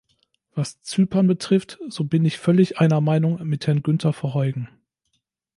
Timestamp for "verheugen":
4.13-4.67